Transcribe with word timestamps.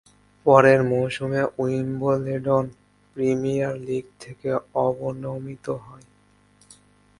পরের 0.45 0.79
মৌসুমে 0.83 1.41
Wimbledon 1.57 2.65
premier 3.15 3.73
League 3.79 4.05
থেকে 4.19 4.49
অবনমিত 4.79 5.65
হয়। 5.85 6.07